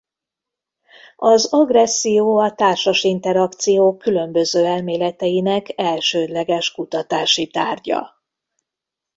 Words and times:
Az 1.15 1.47
agresszió 1.53 2.37
a 2.37 2.53
társas 2.53 3.03
interakciók 3.03 3.97
különböző 3.97 4.65
elméleteinek 4.65 5.73
elsődleges 5.81 6.71
kutatási 6.71 7.47
tárgya. 7.47 8.13